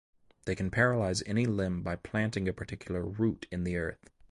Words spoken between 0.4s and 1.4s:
They can paralyze